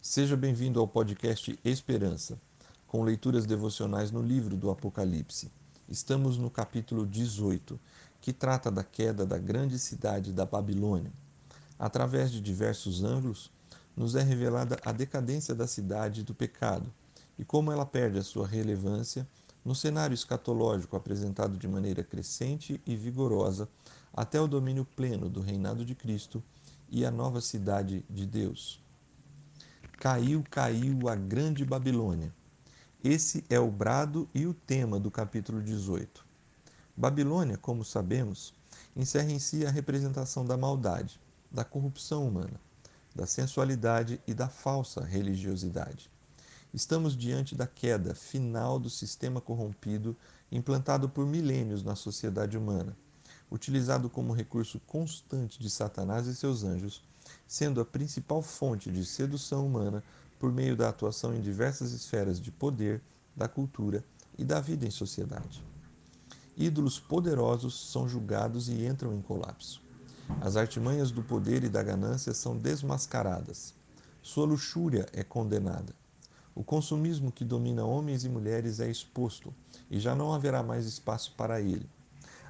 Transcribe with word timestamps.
Seja 0.00 0.36
bem-vindo 0.36 0.78
ao 0.78 0.86
podcast 0.86 1.58
Esperança, 1.64 2.40
com 2.86 3.02
leituras 3.02 3.44
devocionais 3.44 4.12
no 4.12 4.22
livro 4.22 4.56
do 4.56 4.70
Apocalipse. 4.70 5.50
Estamos 5.88 6.38
no 6.38 6.48
capítulo 6.48 7.04
18, 7.04 7.78
que 8.20 8.32
trata 8.32 8.70
da 8.70 8.84
queda 8.84 9.26
da 9.26 9.36
grande 9.36 9.76
cidade 9.76 10.32
da 10.32 10.46
Babilônia. 10.46 11.12
Através 11.76 12.30
de 12.30 12.40
diversos 12.40 13.02
ângulos, 13.02 13.50
nos 13.96 14.14
é 14.14 14.22
revelada 14.22 14.78
a 14.84 14.92
decadência 14.92 15.52
da 15.52 15.66
cidade 15.66 16.22
do 16.22 16.32
pecado 16.32 16.94
e 17.36 17.44
como 17.44 17.72
ela 17.72 17.84
perde 17.84 18.18
a 18.18 18.24
sua 18.24 18.46
relevância 18.46 19.26
no 19.64 19.74
cenário 19.74 20.14
escatológico 20.14 20.94
apresentado 20.94 21.58
de 21.58 21.66
maneira 21.66 22.04
crescente 22.04 22.80
e 22.86 22.94
vigorosa 22.94 23.68
até 24.14 24.40
o 24.40 24.46
domínio 24.46 24.84
pleno 24.84 25.28
do 25.28 25.40
reinado 25.40 25.84
de 25.84 25.96
Cristo 25.96 26.40
e 26.88 27.04
a 27.04 27.10
nova 27.10 27.40
cidade 27.40 28.04
de 28.08 28.24
Deus. 28.24 28.80
Caiu, 30.00 30.44
caiu 30.48 31.08
a 31.08 31.16
grande 31.16 31.64
Babilônia. 31.64 32.32
Esse 33.02 33.44
é 33.50 33.58
o 33.58 33.68
brado 33.68 34.28
e 34.32 34.46
o 34.46 34.54
tema 34.54 35.00
do 35.00 35.10
capítulo 35.10 35.60
18. 35.60 36.24
Babilônia, 36.96 37.58
como 37.58 37.84
sabemos, 37.84 38.54
encerra 38.94 39.32
em 39.32 39.40
si 39.40 39.66
a 39.66 39.72
representação 39.72 40.44
da 40.44 40.56
maldade, 40.56 41.20
da 41.50 41.64
corrupção 41.64 42.28
humana, 42.28 42.60
da 43.12 43.26
sensualidade 43.26 44.20
e 44.24 44.32
da 44.32 44.48
falsa 44.48 45.04
religiosidade. 45.04 46.08
Estamos 46.72 47.16
diante 47.16 47.56
da 47.56 47.66
queda 47.66 48.14
final 48.14 48.78
do 48.78 48.88
sistema 48.88 49.40
corrompido 49.40 50.16
implantado 50.52 51.08
por 51.08 51.26
milênios 51.26 51.82
na 51.82 51.96
sociedade 51.96 52.56
humana, 52.56 52.96
utilizado 53.50 54.10
como 54.10 54.32
recurso 54.32 54.80
constante 54.86 55.60
de 55.60 55.70
Satanás 55.70 56.26
e 56.26 56.34
seus 56.34 56.64
anjos, 56.64 57.02
sendo 57.46 57.80
a 57.80 57.84
principal 57.84 58.42
fonte 58.42 58.90
de 58.90 59.04
sedução 59.04 59.66
humana 59.66 60.02
por 60.38 60.52
meio 60.52 60.76
da 60.76 60.88
atuação 60.88 61.34
em 61.34 61.40
diversas 61.40 61.92
esferas 61.92 62.40
de 62.40 62.50
poder, 62.50 63.02
da 63.36 63.48
cultura 63.48 64.04
e 64.36 64.44
da 64.44 64.60
vida 64.60 64.86
em 64.86 64.90
sociedade. 64.90 65.62
Ídolos 66.56 66.98
poderosos 66.98 67.90
são 67.90 68.08
julgados 68.08 68.68
e 68.68 68.84
entram 68.84 69.14
em 69.14 69.22
colapso. 69.22 69.80
As 70.40 70.56
artimanhas 70.56 71.10
do 71.10 71.22
poder 71.22 71.64
e 71.64 71.68
da 71.68 71.82
ganância 71.82 72.34
são 72.34 72.56
desmascaradas. 72.56 73.74
Sua 74.22 74.44
luxúria 74.44 75.06
é 75.12 75.24
condenada. 75.24 75.94
O 76.54 76.64
consumismo 76.64 77.30
que 77.30 77.44
domina 77.44 77.84
homens 77.84 78.24
e 78.24 78.28
mulheres 78.28 78.80
é 78.80 78.90
exposto 78.90 79.54
e 79.90 79.98
já 80.00 80.14
não 80.14 80.32
haverá 80.32 80.62
mais 80.62 80.86
espaço 80.86 81.32
para 81.36 81.60
ele. 81.60 81.88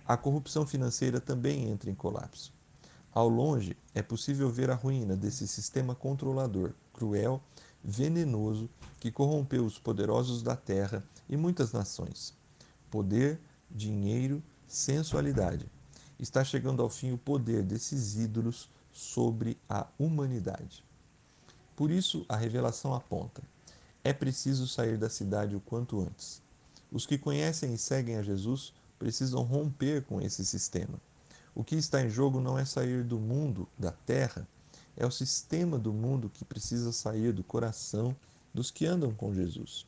A 0.09 0.17
corrupção 0.17 0.67
financeira 0.67 1.21
também 1.21 1.69
entra 1.69 1.91
em 1.91 1.95
colapso. 1.95 2.51
Ao 3.13 3.29
longe, 3.29 3.77
é 3.95 4.01
possível 4.01 4.51
ver 4.51 4.71
a 4.71 4.75
ruína 4.75 5.15
desse 5.15 5.47
sistema 5.47 5.95
controlador, 5.95 6.73
cruel, 6.95 7.43
venenoso, 7.85 8.71
que 8.99 9.13
corrompeu 9.13 9.67
os 9.67 9.79
poderosos 9.79 10.43
da 10.43 10.57
terra 10.57 11.05
e 11.29 11.37
muitas 11.37 11.73
nações. 11.73 12.35
Poder, 12.91 13.39
dinheiro, 13.71 14.43
sensualidade. 14.67 15.67
Está 16.19 16.43
chegando 16.43 16.83
ao 16.83 16.89
fim 16.89 17.13
o 17.13 17.19
poder 17.19 17.63
desses 17.63 18.17
ídolos 18.17 18.71
sobre 18.91 19.59
a 19.69 19.87
humanidade. 19.99 20.83
Por 21.77 21.91
isso, 21.91 22.25
a 22.31 22.35
revelação 22.35 22.95
aponta 22.95 23.43
é 24.09 24.13
preciso 24.15 24.67
sair 24.67 24.97
da 24.97 25.11
cidade 25.11 25.55
o 25.55 25.61
quanto 25.61 26.01
antes. 26.01 26.41
Os 26.91 27.05
que 27.05 27.19
conhecem 27.19 27.75
e 27.75 27.79
seguem 27.79 28.17
a 28.17 28.23
Jesus 28.23 28.73
precisam 28.99 29.43
romper 29.43 30.03
com 30.03 30.21
esse 30.21 30.45
sistema. 30.45 31.01
O 31.55 31.65
que 31.65 31.77
está 31.77 32.03
em 32.03 32.11
jogo 32.11 32.41
não 32.41 32.59
é 32.59 32.65
sair 32.65 33.03
do 33.03 33.19
mundo, 33.19 33.69
da 33.79 33.93
terra, 33.93 34.47
é 34.97 35.07
o 35.07 35.11
sistema 35.11 35.79
do 35.79 35.93
mundo 35.93 36.29
que 36.29 36.45
precisa 36.45 36.93
sair 36.93 37.33
do 37.33 37.45
coração 37.45 38.15
dos 38.53 38.71
que 38.71 38.87
andam 38.87 39.13
com 39.13 39.33
Jesus. 39.33 39.87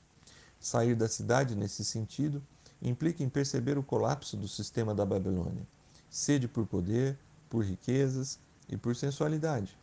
Sair 0.58 0.94
da 0.94 1.08
cidade 1.08 1.55
nesse 1.55 1.84
sentido 1.84 2.42
implica 2.81 3.22
em 3.22 3.28
perceber 3.28 3.77
o 3.77 3.83
colapso 3.83 4.36
do 4.36 4.48
sistema 4.48 4.94
da 4.94 5.05
Babilônia, 5.05 5.66
sede 6.09 6.47
por 6.47 6.66
poder, 6.66 7.19
por 7.48 7.65
riquezas 7.65 8.38
e 8.69 8.77
por 8.77 8.94
sensualidade. 8.94 9.77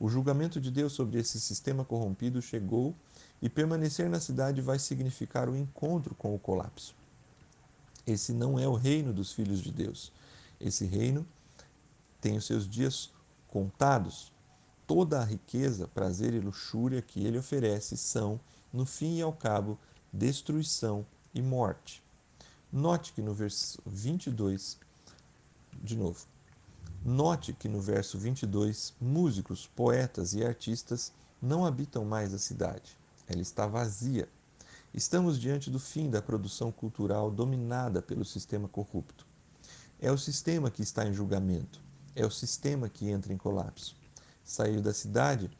O 0.00 0.08
julgamento 0.08 0.60
de 0.60 0.70
Deus 0.70 0.94
sobre 0.94 1.20
esse 1.20 1.38
sistema 1.38 1.84
corrompido 1.84 2.42
chegou 2.42 2.94
e 3.40 3.48
permanecer 3.48 4.08
na 4.08 4.18
cidade 4.18 4.60
vai 4.60 4.78
significar 4.78 5.48
o 5.48 5.56
encontro 5.56 6.14
com 6.14 6.34
o 6.34 6.38
colapso. 6.38 6.94
Esse 8.06 8.32
não 8.32 8.58
é 8.58 8.66
o 8.66 8.74
reino 8.74 9.12
dos 9.12 9.32
filhos 9.32 9.60
de 9.60 9.70
Deus. 9.70 10.12
Esse 10.60 10.84
reino 10.84 11.26
tem 12.20 12.36
os 12.36 12.46
seus 12.46 12.68
dias 12.68 13.12
contados. 13.48 14.32
Toda 14.86 15.20
a 15.20 15.24
riqueza, 15.24 15.88
prazer 15.88 16.34
e 16.34 16.40
luxúria 16.40 17.00
que 17.00 17.24
ele 17.24 17.38
oferece 17.38 17.96
são, 17.96 18.40
no 18.72 18.84
fim 18.84 19.18
e 19.18 19.22
ao 19.22 19.32
cabo, 19.32 19.78
destruição 20.12 21.06
e 21.34 21.40
morte. 21.40 22.02
Note 22.72 23.12
que 23.12 23.22
no 23.22 23.34
verso 23.34 23.80
22, 23.86 24.78
de 25.82 25.96
novo, 25.96 26.26
Note 27.04 27.52
que 27.52 27.68
no 27.68 27.80
verso 27.80 28.16
22, 28.16 28.94
músicos, 29.00 29.68
poetas 29.74 30.34
e 30.34 30.44
artistas 30.44 31.12
não 31.40 31.66
habitam 31.66 32.04
mais 32.04 32.32
a 32.32 32.38
cidade. 32.38 32.96
Ela 33.26 33.42
está 33.42 33.66
vazia. 33.66 34.28
Estamos 34.94 35.40
diante 35.40 35.70
do 35.70 35.78
fim 35.78 36.10
da 36.10 36.20
produção 36.20 36.70
cultural 36.70 37.30
dominada 37.30 38.02
pelo 38.02 38.26
sistema 38.26 38.68
corrupto. 38.68 39.26
É 39.98 40.12
o 40.12 40.18
sistema 40.18 40.70
que 40.70 40.82
está 40.82 41.08
em 41.08 41.14
julgamento. 41.14 41.82
É 42.14 42.26
o 42.26 42.30
sistema 42.30 42.90
que 42.90 43.08
entra 43.08 43.32
em 43.32 43.38
colapso. 43.38 43.96
Sair 44.44 44.82
da 44.82 44.92
cidade 44.92 45.50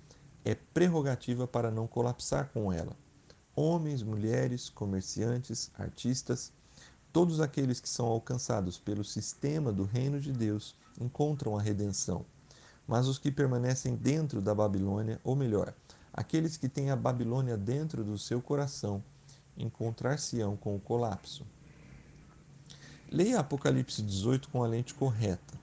é 0.44 0.54
prerrogativa 0.54 1.47
para 1.47 1.70
não 1.70 1.87
colapsar 1.87 2.50
com 2.53 2.70
ela. 2.70 2.94
Homens, 3.56 4.03
mulheres, 4.03 4.69
comerciantes, 4.69 5.70
artistas, 5.78 6.53
todos 7.10 7.41
aqueles 7.41 7.81
que 7.81 7.88
são 7.88 8.04
alcançados 8.04 8.78
pelo 8.78 9.03
sistema 9.03 9.72
do 9.72 9.84
reino 9.84 10.20
de 10.20 10.31
Deus 10.31 10.75
encontram 11.00 11.56
a 11.56 11.62
redenção. 11.62 12.26
Mas 12.87 13.09
os 13.09 13.16
que 13.16 13.31
permanecem 13.31 13.94
dentro 13.94 14.43
da 14.43 14.54
Babilônia, 14.54 15.19
ou 15.25 15.34
melhor, 15.34 15.72
aqueles 16.12 16.59
que 16.59 16.69
têm 16.69 16.91
a 16.91 16.97
Babilônia 16.97 17.56
dentro 17.56 18.04
do 18.04 18.19
seu 18.19 18.43
coração, 18.43 19.03
encontrar-se-ão 19.57 20.57
com 20.57 20.75
o 20.75 20.81
colapso. 20.81 21.45
Leia 23.11 23.41
Apocalipse 23.41 24.03
18 24.03 24.49
com 24.49 24.63
a 24.63 24.67
lente 24.67 24.95
correta, 24.95 25.55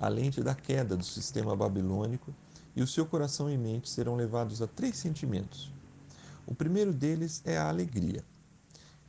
a 0.00 0.08
lente 0.08 0.42
da 0.42 0.54
queda 0.54 0.96
do 0.96 1.04
sistema 1.04 1.54
babilônico, 1.54 2.34
e 2.74 2.82
o 2.82 2.86
seu 2.86 3.06
coração 3.06 3.50
e 3.50 3.56
mente 3.56 3.88
serão 3.88 4.16
levados 4.16 4.60
a 4.60 4.66
três 4.66 4.96
sentimentos. 4.96 5.70
O 6.46 6.54
primeiro 6.54 6.92
deles 6.92 7.42
é 7.44 7.56
a 7.56 7.68
alegria. 7.68 8.22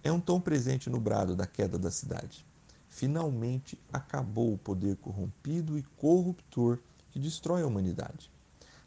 É 0.03 0.11
um 0.11 0.19
tom 0.19 0.39
presente 0.39 0.89
no 0.89 0.99
brado 0.99 1.35
da 1.35 1.45
queda 1.45 1.77
da 1.77 1.91
cidade. 1.91 2.45
Finalmente 2.87 3.77
acabou 3.91 4.53
o 4.53 4.57
poder 4.57 4.95
corrompido 4.97 5.77
e 5.77 5.83
corruptor 5.97 6.79
que 7.11 7.19
destrói 7.19 7.61
a 7.61 7.67
humanidade. 7.67 8.31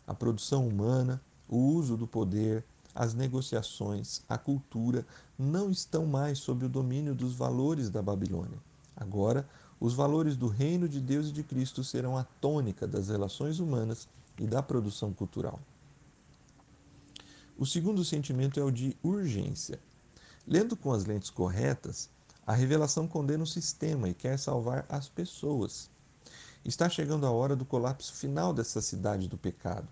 A 0.07 0.15
produção 0.15 0.67
humana, 0.67 1.21
o 1.49 1.57
uso 1.57 1.97
do 1.97 2.07
poder, 2.07 2.65
as 3.01 3.15
negociações, 3.15 4.21
a 4.29 4.37
cultura 4.37 5.07
não 5.39 5.71
estão 5.71 6.05
mais 6.05 6.39
sob 6.39 6.67
o 6.67 6.69
domínio 6.69 7.15
dos 7.15 7.33
valores 7.33 7.89
da 7.89 8.03
Babilônia. 8.03 8.59
Agora, 8.95 9.49
os 9.81 9.95
valores 9.95 10.37
do 10.37 10.49
reino 10.49 10.87
de 10.87 11.01
Deus 11.01 11.29
e 11.29 11.33
de 11.33 11.43
Cristo 11.43 11.83
serão 11.83 12.15
a 12.19 12.25
tônica 12.25 12.87
das 12.87 13.09
relações 13.09 13.59
humanas 13.59 14.07
e 14.39 14.47
da 14.47 14.63
produção 14.63 15.15
cultural. 15.15 15.59
O 17.57 17.65
segundo 17.65 18.05
sentimento 18.05 18.61
é 18.61 18.63
o 18.63 18.71
de 18.71 18.95
urgência. 19.03 19.81
Lendo 20.47 20.77
com 20.77 20.93
as 20.93 21.07
lentes 21.07 21.31
corretas, 21.31 22.11
a 22.47 22.53
revelação 22.53 23.09
condena 23.09 23.45
o 23.45 23.47
sistema 23.47 24.11
e 24.11 24.15
quer 24.15 24.39
salvar 24.39 24.85
as 24.91 25.09
pessoas. 25.09 25.89
Está 26.63 26.87
chegando 26.87 27.25
a 27.25 27.31
hora 27.31 27.57
do 27.57 27.65
colapso 27.65 28.13
final 28.13 28.53
dessa 28.53 28.83
cidade 28.83 29.27
do 29.27 29.39
pecado. 29.39 29.89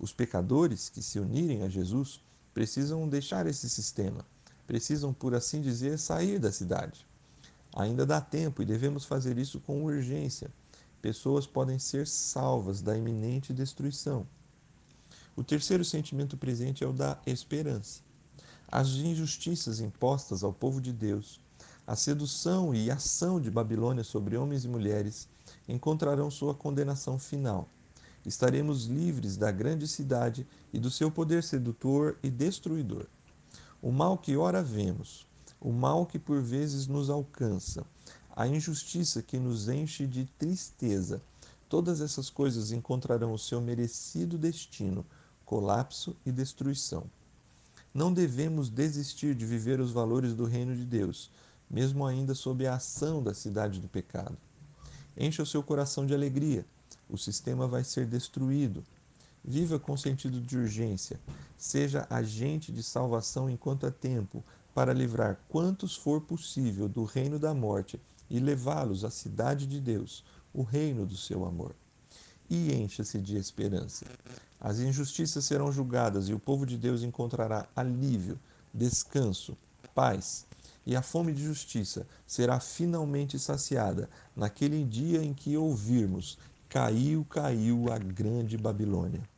Os 0.00 0.12
pecadores 0.12 0.88
que 0.88 1.00
se 1.00 1.20
unirem 1.20 1.62
a 1.62 1.68
Jesus 1.68 2.20
precisam 2.54 3.08
deixar 3.08 3.46
esse 3.46 3.68
sistema, 3.68 4.26
precisam, 4.66 5.12
por 5.12 5.34
assim 5.34 5.60
dizer, 5.60 5.98
sair 5.98 6.38
da 6.38 6.52
cidade. 6.52 7.06
Ainda 7.74 8.04
dá 8.04 8.20
tempo 8.20 8.62
e 8.62 8.66
devemos 8.66 9.04
fazer 9.04 9.38
isso 9.38 9.60
com 9.60 9.84
urgência. 9.84 10.50
Pessoas 11.00 11.46
podem 11.46 11.78
ser 11.78 12.06
salvas 12.06 12.82
da 12.82 12.96
iminente 12.96 13.52
destruição. 13.52 14.26
O 15.36 15.44
terceiro 15.44 15.84
sentimento 15.84 16.36
presente 16.36 16.84
é 16.84 16.86
o 16.86 16.92
da 16.92 17.18
esperança. 17.26 18.00
As 18.68 18.88
injustiças 18.88 19.80
impostas 19.80 20.42
ao 20.42 20.52
povo 20.52 20.80
de 20.80 20.92
Deus 20.92 21.40
a 21.90 21.96
sedução 21.96 22.72
e 22.72 22.88
ação 22.88 23.40
de 23.40 23.50
Babilônia 23.50 24.04
sobre 24.04 24.36
homens 24.36 24.64
e 24.64 24.68
mulheres 24.68 25.28
encontrarão 25.68 26.30
sua 26.30 26.54
condenação 26.54 27.18
final. 27.18 27.68
Estaremos 28.24 28.84
livres 28.84 29.36
da 29.36 29.50
grande 29.50 29.88
cidade 29.88 30.46
e 30.72 30.78
do 30.78 30.90
seu 30.90 31.10
poder 31.10 31.42
sedutor 31.42 32.18
e 32.22 32.30
destruidor. 32.30 33.06
O 33.80 33.90
mal 33.90 34.18
que 34.18 34.36
ora 34.36 34.62
vemos, 34.62 35.26
o 35.60 35.72
mal 35.72 36.04
que 36.04 36.18
por 36.18 36.40
vezes 36.42 36.86
nos 36.86 37.08
alcança, 37.08 37.84
a 38.36 38.46
injustiça 38.46 39.22
que 39.22 39.38
nos 39.38 39.68
enche 39.68 40.06
de 40.06 40.24
tristeza, 40.38 41.22
todas 41.68 42.00
essas 42.00 42.28
coisas 42.28 42.72
encontrarão 42.72 43.32
o 43.32 43.38
seu 43.38 43.60
merecido 43.60 44.36
destino 44.36 45.04
colapso 45.50 46.16
e 46.24 46.30
destruição. 46.30 47.10
Não 47.92 48.12
devemos 48.12 48.70
desistir 48.70 49.34
de 49.34 49.44
viver 49.44 49.80
os 49.80 49.90
valores 49.90 50.32
do 50.32 50.44
reino 50.44 50.76
de 50.76 50.84
Deus, 50.84 51.28
mesmo 51.68 52.06
ainda 52.06 52.36
sob 52.36 52.64
a 52.68 52.76
ação 52.76 53.20
da 53.20 53.34
cidade 53.34 53.80
do 53.80 53.88
pecado. 53.88 54.38
Encha 55.16 55.42
o 55.42 55.46
seu 55.46 55.60
coração 55.60 56.06
de 56.06 56.14
alegria. 56.14 56.64
O 57.10 57.18
sistema 57.18 57.66
vai 57.66 57.82
ser 57.82 58.06
destruído. 58.06 58.84
Viva 59.44 59.78
com 59.78 59.96
sentido 59.96 60.40
de 60.40 60.56
urgência. 60.56 61.18
Seja 61.58 62.06
agente 62.08 62.70
de 62.70 62.82
salvação 62.82 63.50
enquanto 63.50 63.86
há 63.86 63.90
tempo, 63.90 64.44
para 64.74 64.92
livrar 64.92 65.40
quantos 65.48 65.96
for 65.96 66.20
possível 66.20 66.88
do 66.88 67.04
reino 67.04 67.38
da 67.38 67.52
morte 67.52 68.00
e 68.30 68.38
levá-los 68.38 69.04
à 69.04 69.10
cidade 69.10 69.66
de 69.66 69.80
Deus, 69.80 70.24
o 70.54 70.62
reino 70.62 71.04
do 71.04 71.16
seu 71.16 71.44
amor. 71.44 71.74
E 72.48 72.72
encha-se 72.72 73.18
de 73.18 73.36
esperança. 73.36 74.06
As 74.60 74.78
injustiças 74.78 75.44
serão 75.44 75.72
julgadas 75.72 76.28
e 76.28 76.34
o 76.34 76.38
povo 76.38 76.64
de 76.64 76.76
Deus 76.76 77.02
encontrará 77.02 77.68
alívio, 77.74 78.38
descanso, 78.72 79.56
paz. 79.94 80.46
E 80.86 80.96
a 80.96 81.02
fome 81.02 81.32
de 81.32 81.42
justiça 81.42 82.06
será 82.26 82.58
finalmente 82.58 83.38
saciada 83.38 84.08
naquele 84.34 84.84
dia 84.84 85.22
em 85.22 85.34
que 85.34 85.56
ouvirmos: 85.56 86.38
Caiu, 86.70 87.24
caiu 87.24 87.90
a 87.90 87.98
grande 87.98 88.56
Babilônia. 88.56 89.28